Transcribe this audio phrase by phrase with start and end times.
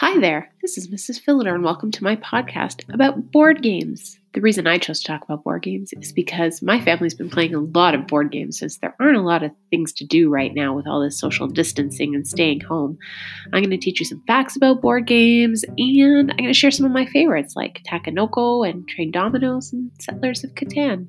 [0.00, 1.20] Hi there, this is Mrs.
[1.20, 4.16] Phillider, and welcome to my podcast about board games.
[4.32, 7.52] The reason I chose to talk about board games is because my family's been playing
[7.52, 10.54] a lot of board games since there aren't a lot of things to do right
[10.54, 12.96] now with all this social distancing and staying home.
[13.46, 16.70] I'm going to teach you some facts about board games, and I'm going to share
[16.70, 21.08] some of my favorites like Takenoko and Train Dominoes and Settlers of Catan.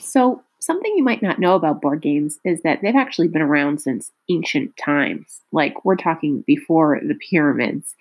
[0.00, 3.82] So, Something you might not know about board games is that they've actually been around
[3.82, 5.42] since ancient times.
[5.52, 7.94] Like we're talking before the pyramids.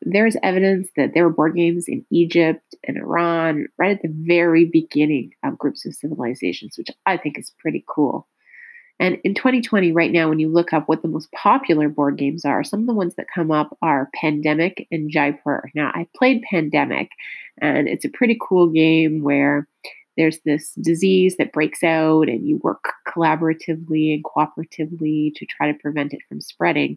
[0.00, 4.64] There's evidence that there were board games in Egypt and Iran right at the very
[4.64, 8.28] beginning of groups of civilizations, which I think is pretty cool.
[9.00, 12.44] And in 2020, right now, when you look up what the most popular board games
[12.44, 15.68] are, some of the ones that come up are Pandemic and Jaipur.
[15.74, 17.10] Now, I played Pandemic,
[17.60, 19.66] and it's a pretty cool game where
[20.16, 25.78] there's this disease that breaks out and you work collaboratively and cooperatively to try to
[25.78, 26.96] prevent it from spreading.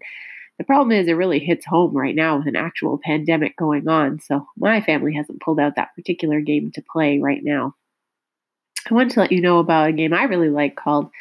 [0.58, 4.20] The problem is, it really hits home right now with an actual pandemic going on.
[4.20, 7.76] So, my family hasn't pulled out that particular game to play right now.
[8.90, 11.12] I wanted to let you know about a game I really like called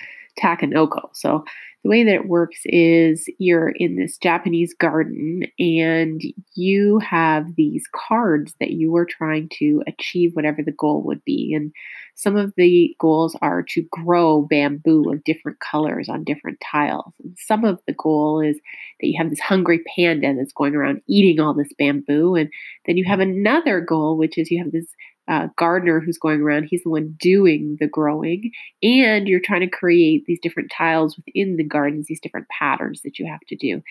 [0.41, 1.11] Takenoko.
[1.13, 1.45] So,
[1.87, 6.21] the way that it works is you're in this Japanese garden and
[6.57, 11.55] you have these cards that you are trying to achieve whatever the goal would be.
[11.55, 11.71] And
[12.17, 17.13] some of the goals are to grow bamboo of different colors on different tiles.
[17.23, 18.57] And some of the goal is
[19.01, 22.35] that you have this hungry panda that's going around eating all this bamboo.
[22.35, 22.51] And
[22.87, 24.89] then you have another goal, which is you have this
[25.29, 26.65] uh, gardener who's going around.
[26.65, 28.51] He's the one doing the growing,
[28.83, 33.19] and you're trying to create these different tiles within the gardens, these different patterns that
[33.19, 33.83] you have to do.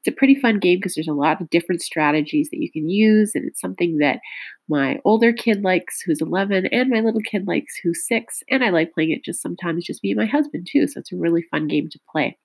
[0.00, 2.88] It's a pretty fun game because there's a lot of different strategies that you can
[2.88, 4.20] use, and it's something that
[4.68, 8.70] my older kid likes, who's 11, and my little kid likes, who's six, and I
[8.70, 10.86] like playing it just sometimes, just me and my husband too.
[10.86, 12.38] So it's a really fun game to play.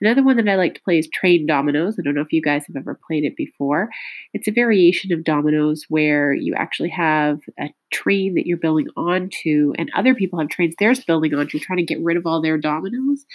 [0.00, 1.96] Another one that I like to play is Train Dominoes.
[1.98, 3.90] I don't know if you guys have ever played it before.
[4.32, 9.72] It's a variation of dominoes where you actually have a train that you're building onto,
[9.76, 12.56] and other people have trains they're building onto, trying to get rid of all their
[12.56, 13.26] dominoes.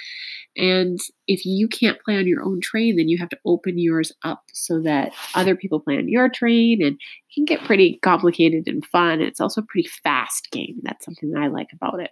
[0.57, 4.13] And if you can't play on your own train, then you have to open yours
[4.23, 8.67] up so that other people play on your train, and it can get pretty complicated
[8.67, 9.21] and fun.
[9.21, 10.79] It's also a pretty fast game.
[10.81, 12.11] That's something that I like about it.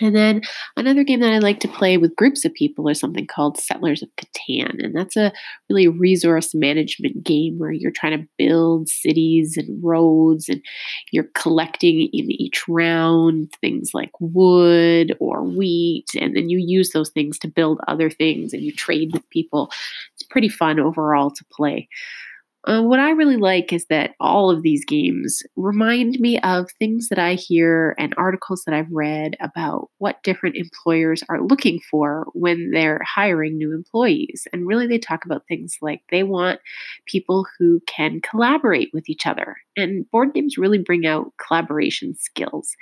[0.00, 0.42] And then
[0.76, 4.02] another game that I like to play with groups of people is something called Settlers
[4.02, 4.84] of Catan.
[4.84, 5.32] And that's a
[5.70, 10.62] really resource management game where you're trying to build cities and roads and
[11.12, 16.10] you're collecting in each round things like wood or wheat.
[16.20, 19.70] And then you use those things to build other things and you trade with people.
[20.14, 21.88] It's pretty fun overall to play.
[22.66, 27.08] Uh, what I really like is that all of these games remind me of things
[27.10, 32.26] that I hear and articles that I've read about what different employers are looking for
[32.32, 34.46] when they're hiring new employees.
[34.52, 36.58] And really, they talk about things like they want
[37.06, 39.56] people who can collaborate with each other.
[39.76, 42.74] And board games really bring out collaboration skills.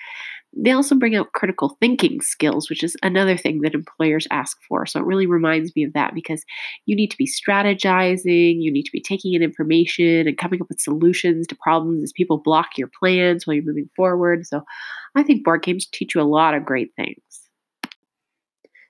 [0.55, 4.85] They also bring out critical thinking skills, which is another thing that employers ask for.
[4.85, 6.45] So it really reminds me of that because
[6.85, 10.69] you need to be strategizing, you need to be taking in information and coming up
[10.69, 14.47] with solutions to problems as people block your plans while you're moving forward.
[14.47, 14.63] So
[15.15, 17.17] I think board games teach you a lot of great things.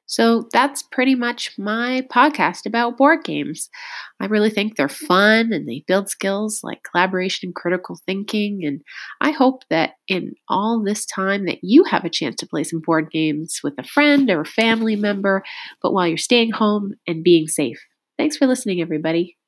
[0.06, 3.70] So that's pretty much my podcast about board games.
[4.20, 8.60] I really think they're fun and they build skills like collaboration and critical thinking.
[8.62, 8.82] And
[9.22, 12.81] I hope that in all this time that you have a chance to play some
[12.81, 15.43] board games with a friend or a family member,
[15.82, 17.82] but while you're staying home and being safe.
[18.19, 19.38] Thanks for listening, everybody.